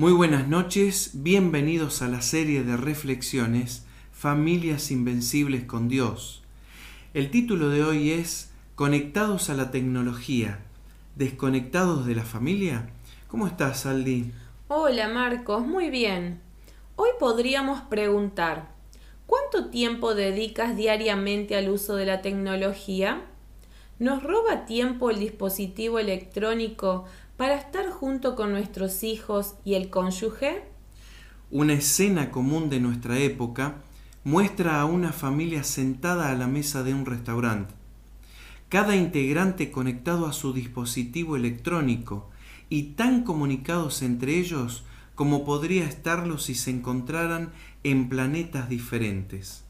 Muy 0.00 0.12
buenas 0.12 0.46
noches, 0.46 1.10
bienvenidos 1.12 2.02
a 2.02 2.06
la 2.06 2.22
serie 2.22 2.62
de 2.62 2.76
reflexiones 2.76 3.84
Familias 4.12 4.92
Invencibles 4.92 5.64
con 5.64 5.88
Dios. 5.88 6.40
El 7.14 7.32
título 7.32 7.68
de 7.68 7.82
hoy 7.82 8.12
es 8.12 8.52
Conectados 8.76 9.50
a 9.50 9.54
la 9.54 9.72
tecnología, 9.72 10.60
desconectados 11.16 12.06
de 12.06 12.14
la 12.14 12.22
familia. 12.22 12.90
¿Cómo 13.26 13.48
estás, 13.48 13.86
Aldi? 13.86 14.30
Hola, 14.68 15.08
Marcos, 15.08 15.66
muy 15.66 15.90
bien. 15.90 16.42
Hoy 16.94 17.10
podríamos 17.18 17.80
preguntar, 17.80 18.68
¿cuánto 19.26 19.68
tiempo 19.68 20.14
dedicas 20.14 20.76
diariamente 20.76 21.56
al 21.56 21.70
uso 21.70 21.96
de 21.96 22.06
la 22.06 22.22
tecnología? 22.22 23.22
¿Nos 23.98 24.22
roba 24.22 24.64
tiempo 24.64 25.10
el 25.10 25.18
dispositivo 25.18 25.98
electrónico 25.98 27.06
para 27.36 27.56
estar 27.56 27.90
junto 27.90 28.36
con 28.36 28.52
nuestros 28.52 29.02
hijos 29.02 29.56
y 29.64 29.74
el 29.74 29.90
cónyuge? 29.90 30.62
Una 31.50 31.72
escena 31.72 32.30
común 32.30 32.70
de 32.70 32.78
nuestra 32.78 33.18
época 33.18 33.82
muestra 34.22 34.80
a 34.80 34.84
una 34.84 35.10
familia 35.10 35.64
sentada 35.64 36.30
a 36.30 36.36
la 36.36 36.46
mesa 36.46 36.84
de 36.84 36.94
un 36.94 37.06
restaurante. 37.06 37.74
Cada 38.68 38.94
integrante 38.94 39.72
conectado 39.72 40.26
a 40.26 40.32
su 40.32 40.52
dispositivo 40.52 41.34
electrónico 41.34 42.30
y 42.68 42.94
tan 42.94 43.24
comunicados 43.24 44.02
entre 44.02 44.38
ellos 44.38 44.84
como 45.16 45.44
podría 45.44 45.84
estarlo 45.86 46.38
si 46.38 46.54
se 46.54 46.70
encontraran 46.70 47.50
en 47.82 48.08
planetas 48.08 48.68
diferentes. 48.68 49.64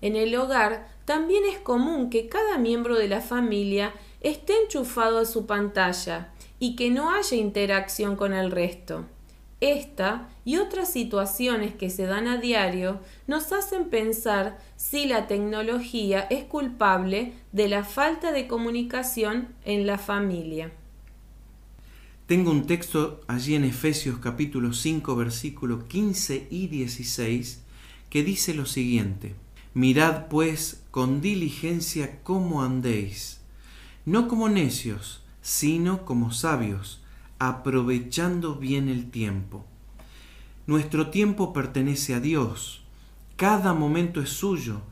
En 0.00 0.16
el 0.16 0.34
hogar 0.36 0.88
también 1.04 1.44
es 1.44 1.58
común 1.58 2.10
que 2.10 2.28
cada 2.28 2.58
miembro 2.58 2.96
de 2.96 3.08
la 3.08 3.20
familia 3.20 3.92
esté 4.20 4.54
enchufado 4.62 5.18
a 5.18 5.26
su 5.26 5.46
pantalla 5.46 6.32
y 6.58 6.76
que 6.76 6.90
no 6.90 7.10
haya 7.10 7.36
interacción 7.36 8.16
con 8.16 8.32
el 8.32 8.50
resto. 8.50 9.06
Esta 9.60 10.30
y 10.44 10.56
otras 10.56 10.90
situaciones 10.90 11.74
que 11.74 11.90
se 11.90 12.06
dan 12.06 12.28
a 12.28 12.38
diario 12.38 13.00
nos 13.26 13.52
hacen 13.52 13.90
pensar 13.90 14.58
si 14.76 15.06
la 15.06 15.26
tecnología 15.26 16.20
es 16.30 16.44
culpable 16.44 17.34
de 17.52 17.68
la 17.68 17.84
falta 17.84 18.32
de 18.32 18.46
comunicación 18.46 19.48
en 19.64 19.86
la 19.86 19.98
familia. 19.98 20.72
Tengo 22.26 22.52
un 22.52 22.66
texto 22.66 23.20
allí 23.26 23.54
en 23.54 23.64
Efesios 23.64 24.18
capítulo 24.18 24.72
5 24.72 25.14
versículos 25.16 25.84
15 25.84 26.46
y 26.48 26.68
16 26.68 27.62
que 28.08 28.22
dice 28.22 28.54
lo 28.54 28.64
siguiente. 28.64 29.34
Mirad 29.72 30.26
pues 30.26 30.82
con 30.90 31.20
diligencia 31.20 32.22
cómo 32.24 32.62
andéis, 32.62 33.40
no 34.04 34.26
como 34.26 34.48
necios, 34.48 35.22
sino 35.42 36.04
como 36.04 36.32
sabios, 36.32 37.00
aprovechando 37.38 38.56
bien 38.56 38.88
el 38.88 39.10
tiempo. 39.10 39.64
Nuestro 40.66 41.10
tiempo 41.10 41.52
pertenece 41.52 42.14
a 42.14 42.20
Dios, 42.20 42.82
cada 43.36 43.72
momento 43.72 44.20
es 44.20 44.30
suyo, 44.30 44.82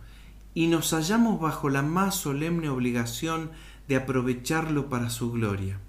y 0.55 0.69
nos 0.69 0.93
hallamos 0.93 1.41
bajo 1.41 1.69
la 1.69 1.83
más 1.83 2.15
solemne 2.15 2.69
obligación 2.69 3.51
de 3.89 3.97
aprovecharlo 3.97 4.89
para 4.89 5.11
su 5.11 5.33
gloria. 5.33 5.81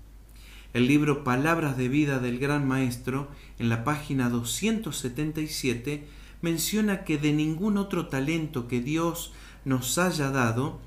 El 0.73 0.87
libro 0.87 1.23
Palabras 1.23 1.77
de 1.77 1.89
Vida 1.89 2.19
del 2.19 2.39
Gran 2.39 2.67
Maestro, 2.67 3.29
en 3.57 3.69
la 3.69 3.83
página 3.83 4.29
277, 4.29 6.07
menciona 6.41 7.03
que 7.03 7.17
de 7.17 7.33
ningún 7.33 7.77
otro 7.77 8.07
talento 8.07 8.67
que 8.67 8.81
Dios 8.81 9.33
nos 9.65 9.97
haya 9.97 10.31
dado 10.31 10.79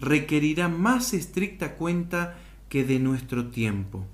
requerirá 0.00 0.68
más 0.68 1.12
estricta 1.12 1.76
cuenta 1.76 2.38
que 2.68 2.84
de 2.84 2.98
nuestro 2.98 3.48
tiempo. 3.48 4.06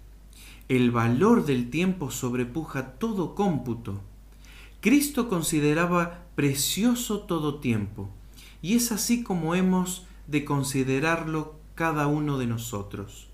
El 0.68 0.90
valor 0.90 1.46
del 1.46 1.70
tiempo 1.70 2.10
sobrepuja 2.10 2.92
todo 2.98 3.34
cómputo. 3.34 4.00
Cristo 4.80 5.28
consideraba 5.28 6.24
precioso 6.34 7.20
todo 7.20 7.60
tiempo, 7.60 8.10
y 8.62 8.74
es 8.74 8.92
así 8.92 9.22
como 9.22 9.54
hemos 9.54 10.06
de 10.26 10.44
considerarlo 10.44 11.54
cada 11.74 12.08
uno 12.08 12.38
de 12.38 12.46
nosotros. 12.46 13.28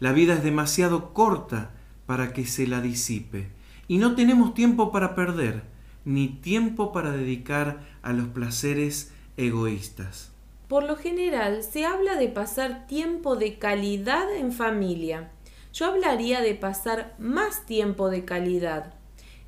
La 0.00 0.12
vida 0.12 0.34
es 0.34 0.44
demasiado 0.44 1.14
corta 1.14 1.70
para 2.06 2.32
que 2.32 2.44
se 2.44 2.66
la 2.66 2.80
disipe, 2.80 3.48
y 3.88 3.98
no 3.98 4.14
tenemos 4.14 4.54
tiempo 4.54 4.92
para 4.92 5.14
perder, 5.14 5.64
ni 6.04 6.28
tiempo 6.28 6.92
para 6.92 7.12
dedicar 7.12 7.80
a 8.02 8.12
los 8.12 8.28
placeres 8.28 9.12
egoístas. 9.36 10.30
Por 10.68 10.84
lo 10.84 10.96
general 10.96 11.62
se 11.62 11.84
habla 11.84 12.16
de 12.16 12.28
pasar 12.28 12.86
tiempo 12.86 13.36
de 13.36 13.58
calidad 13.58 14.34
en 14.34 14.52
familia. 14.52 15.30
Yo 15.72 15.86
hablaría 15.86 16.40
de 16.40 16.54
pasar 16.54 17.14
más 17.18 17.66
tiempo 17.66 18.08
de 18.08 18.24
calidad. 18.24 18.94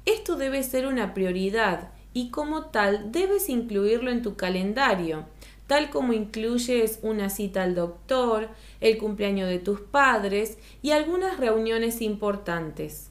Esto 0.05 0.37
debe 0.37 0.63
ser 0.63 0.87
una 0.87 1.15
prioridad 1.15 1.91
y 2.13 2.31
como 2.31 2.67
tal 2.67 3.13
debes 3.13 3.49
incluirlo 3.49 4.11
en 4.11 4.23
tu 4.23 4.37
calendario, 4.37 5.27
tal 5.67 5.91
como 5.91 6.13
incluyes 6.13 6.99
una 7.03 7.29
cita 7.29 7.63
al 7.63 7.75
doctor, 7.75 8.49
el 8.81 8.99
cumpleaños 8.99 9.49
de 9.49 9.59
tus 9.59 9.81
padres 9.81 10.59
y 10.83 10.93
algunas 10.93 11.39
reuniones 11.39 12.03
importantes. 12.03 13.11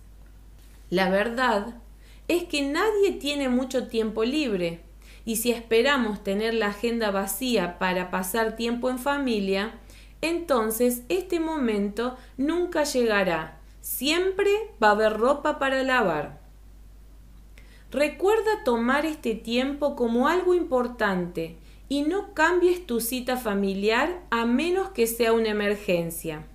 La 0.89 1.09
verdad 1.09 1.75
es 2.27 2.43
que 2.43 2.63
nadie 2.63 3.11
tiene 3.11 3.49
mucho 3.49 3.87
tiempo 3.87 4.23
libre 4.23 4.81
y 5.25 5.37
si 5.37 5.51
esperamos 5.51 6.23
tener 6.23 6.53
la 6.53 6.67
agenda 6.67 7.11
vacía 7.11 7.79
para 7.79 8.11
pasar 8.11 8.55
tiempo 8.55 8.89
en 8.89 8.99
familia, 8.99 9.73
entonces 10.21 11.03
este 11.09 11.39
momento 11.39 12.15
nunca 12.37 12.83
llegará. 12.83 13.59
Siempre 13.81 14.49
va 14.81 14.89
a 14.89 14.91
haber 14.91 15.13
ropa 15.13 15.59
para 15.59 15.83
lavar. 15.83 16.41
Recuerda 17.91 18.63
tomar 18.63 19.05
este 19.05 19.35
tiempo 19.35 19.95
como 19.95 20.27
algo 20.27 20.53
importante 20.53 21.57
y 21.87 22.01
no 22.01 22.33
cambies 22.33 22.85
tu 22.85 22.99
cita 22.99 23.37
familiar 23.37 24.23
a 24.31 24.45
menos 24.45 24.89
que 24.89 25.07
sea 25.07 25.33
una 25.33 25.49
emergencia 25.49 26.45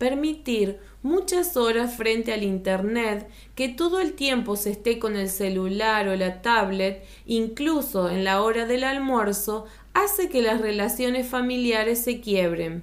permitir 0.00 0.80
muchas 1.02 1.58
horas 1.58 1.94
frente 1.94 2.32
al 2.32 2.42
Internet, 2.42 3.28
que 3.54 3.68
todo 3.68 4.00
el 4.00 4.14
tiempo 4.14 4.56
se 4.56 4.70
esté 4.70 4.98
con 4.98 5.14
el 5.14 5.28
celular 5.28 6.08
o 6.08 6.16
la 6.16 6.40
tablet, 6.40 7.04
incluso 7.26 8.08
en 8.08 8.24
la 8.24 8.40
hora 8.40 8.64
del 8.64 8.84
almuerzo, 8.84 9.66
hace 9.92 10.30
que 10.30 10.40
las 10.40 10.62
relaciones 10.62 11.28
familiares 11.28 12.02
se 12.02 12.22
quiebren. 12.22 12.82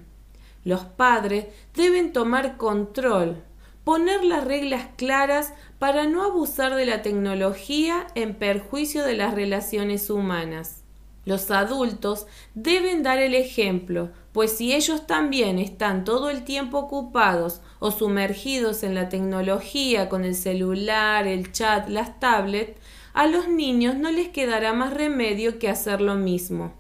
Los 0.64 0.86
padres 0.86 1.48
deben 1.74 2.14
tomar 2.14 2.56
control, 2.56 3.42
poner 3.84 4.24
las 4.24 4.44
reglas 4.44 4.86
claras 4.96 5.54
para 5.80 6.06
no 6.06 6.24
abusar 6.24 6.76
de 6.76 6.86
la 6.86 7.02
tecnología 7.02 8.06
en 8.14 8.36
perjuicio 8.36 9.04
de 9.04 9.16
las 9.16 9.34
relaciones 9.34 10.12
humanas. 10.12 10.84
Los 11.26 11.50
adultos 11.50 12.28
deben 12.54 13.02
dar 13.02 13.18
el 13.18 13.34
ejemplo, 13.34 14.12
pues 14.38 14.56
si 14.56 14.76
ellos 14.76 15.08
también 15.08 15.58
están 15.58 16.04
todo 16.04 16.30
el 16.30 16.44
tiempo 16.44 16.78
ocupados 16.78 17.60
o 17.80 17.90
sumergidos 17.90 18.84
en 18.84 18.94
la 18.94 19.10
tecnología 19.10 20.10
con 20.10 20.24
el 20.24 20.36
celular, 20.36 21.26
el 21.26 21.52
chat, 21.52 21.90
las 21.90 22.20
tablets, 22.20 22.80
a 23.16 23.26
los 23.26 23.48
niños 23.48 23.96
no 23.96 24.12
les 24.12 24.30
quedará 24.30 24.74
más 24.74 24.94
remedio 24.94 25.58
que 25.58 25.70
hacer 25.70 26.02
lo 26.02 26.14
mismo. 26.14 26.72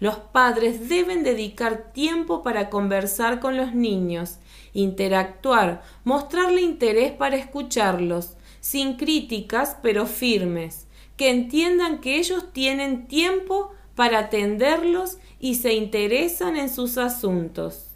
Los 0.00 0.16
padres 0.16 0.88
deben 0.88 1.22
dedicar 1.22 1.92
tiempo 1.92 2.42
para 2.42 2.70
conversar 2.70 3.40
con 3.40 3.58
los 3.58 3.74
niños, 3.74 4.38
interactuar, 4.72 5.82
mostrarle 6.02 6.62
interés 6.62 7.12
para 7.12 7.36
escucharlos, 7.36 8.38
sin 8.60 8.96
críticas 8.96 9.76
pero 9.82 10.06
firmes, 10.06 10.86
que 11.18 11.28
entiendan 11.28 12.00
que 12.00 12.16
ellos 12.16 12.54
tienen 12.54 13.06
tiempo 13.06 13.74
para 13.96 14.20
atenderlos 14.20 15.18
y 15.40 15.56
se 15.56 15.74
interesan 15.74 16.56
en 16.56 16.68
sus 16.68 16.98
asuntos. 16.98 17.88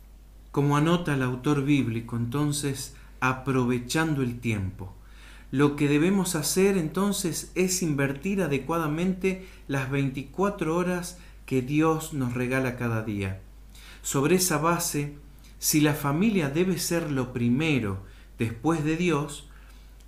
Como 0.50 0.76
anota 0.76 1.14
el 1.14 1.22
autor 1.22 1.64
bíblico, 1.64 2.16
entonces, 2.16 2.96
aprovechando 3.20 4.22
el 4.22 4.40
tiempo. 4.40 4.92
Lo 5.52 5.76
que 5.76 5.88
debemos 5.88 6.34
hacer 6.34 6.76
entonces 6.76 7.52
es 7.54 7.82
invertir 7.82 8.42
adecuadamente 8.42 9.46
las 9.68 9.90
24 9.90 10.76
horas 10.76 11.18
que 11.44 11.60
Dios 11.60 12.14
nos 12.14 12.34
regala 12.34 12.76
cada 12.76 13.02
día. 13.02 13.40
Sobre 14.02 14.36
esa 14.36 14.58
base, 14.58 15.16
si 15.58 15.80
la 15.80 15.94
familia 15.94 16.48
debe 16.48 16.78
ser 16.78 17.10
lo 17.10 17.32
primero 17.32 18.04
después 18.38 18.84
de 18.84 18.96
Dios, 18.96 19.48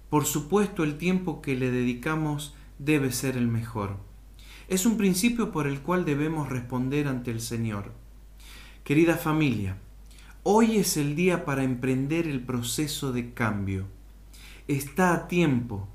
por 0.09 0.25
supuesto 0.25 0.85
el 0.85 0.97
tiempo 0.97 1.43
que 1.43 1.57
le 1.57 1.71
dedicamos 1.71 2.55
debe 2.79 3.13
ser 3.13 3.37
el 3.37 3.49
mejor. 3.49 4.12
Es 4.69 4.87
un 4.87 4.97
principio 4.97 5.53
por 5.53 5.67
el 5.67 5.81
cual 5.81 6.05
debemos 6.05 6.49
responder 6.49 7.09
ante 7.09 7.31
el 7.31 7.41
Señor. 7.41 7.93
Querida 8.85 9.17
familia, 9.17 9.77
hoy 10.43 10.77
es 10.77 10.97
el 10.97 11.15
día 11.17 11.45
para 11.45 11.65
emprender 11.65 12.27
el 12.27 12.41
proceso 12.41 13.13
de 13.13 13.33
cambio. 13.33 13.87
Está 14.69 15.15
a 15.15 15.29
tiempo, 15.29 15.89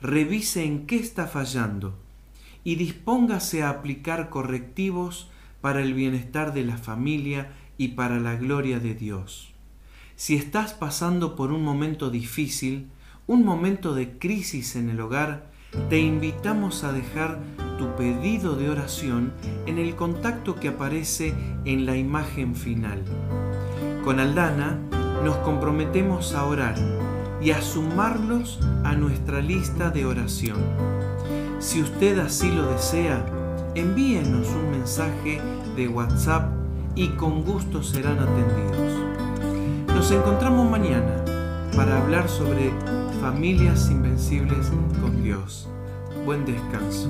revise 0.00 0.64
en 0.64 0.86
qué 0.86 0.96
está 0.96 1.26
fallando 1.26 1.98
y 2.64 2.76
dispóngase 2.76 3.62
a 3.62 3.70
aplicar 3.70 4.30
correctivos 4.30 5.30
para 5.60 5.82
el 5.82 5.94
bienestar 5.94 6.52
de 6.54 6.64
la 6.64 6.78
familia 6.78 7.52
y 7.78 7.88
para 7.88 8.18
la 8.20 8.36
gloria 8.36 8.80
de 8.80 8.94
Dios. 8.94 9.52
Si 10.16 10.36
estás 10.36 10.72
pasando 10.72 11.36
por 11.36 11.52
un 11.52 11.62
momento 11.62 12.10
difícil 12.10 12.88
un 13.26 13.44
momento 13.44 13.94
de 13.94 14.18
crisis 14.18 14.76
en 14.76 14.90
el 14.90 15.00
hogar, 15.00 15.50
te 15.88 15.98
invitamos 15.98 16.84
a 16.84 16.92
dejar 16.92 17.38
tu 17.78 17.94
pedido 17.96 18.56
de 18.56 18.70
oración 18.70 19.32
en 19.66 19.78
el 19.78 19.94
contacto 19.96 20.56
que 20.56 20.68
aparece 20.68 21.34
en 21.64 21.86
la 21.86 21.96
imagen 21.96 22.54
final. 22.54 23.02
Con 24.04 24.20
Aldana 24.20 24.78
nos 25.24 25.36
comprometemos 25.38 26.34
a 26.34 26.44
orar 26.44 26.74
y 27.40 27.50
a 27.50 27.60
sumarlos 27.60 28.60
a 28.84 28.94
nuestra 28.94 29.40
lista 29.40 29.90
de 29.90 30.06
oración. 30.06 30.58
Si 31.58 31.82
usted 31.82 32.18
así 32.18 32.50
lo 32.50 32.66
desea, 32.70 33.24
envíenos 33.74 34.48
un 34.48 34.70
mensaje 34.70 35.40
de 35.76 35.88
WhatsApp 35.88 36.52
y 36.94 37.08
con 37.08 37.42
gusto 37.42 37.82
serán 37.82 38.18
atendidos. 38.18 38.92
Nos 39.88 40.10
encontramos 40.10 40.70
mañana 40.70 41.24
para 41.74 42.00
hablar 42.00 42.28
sobre 42.28 42.70
familias 43.24 43.90
invencibles 43.90 44.70
con 45.00 45.22
Dios. 45.22 45.66
Buen 46.26 46.44
descanso. 46.44 47.08